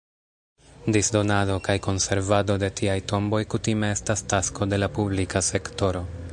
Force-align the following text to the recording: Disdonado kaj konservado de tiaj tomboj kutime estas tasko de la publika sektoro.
Disdonado 0.95 1.57
kaj 1.67 1.75
konservado 1.89 2.55
de 2.63 2.69
tiaj 2.81 2.97
tomboj 3.13 3.43
kutime 3.55 3.93
estas 3.99 4.27
tasko 4.35 4.73
de 4.73 4.81
la 4.85 4.93
publika 4.99 5.47
sektoro. 5.53 6.07